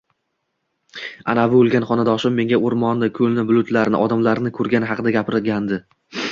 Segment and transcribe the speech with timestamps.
[1.33, 5.83] Anavi oʻlgan xonadoshim menga oʻrmonni, koʻlni, bulutlarni, odamlarni koʻrgani haqida gapirgandi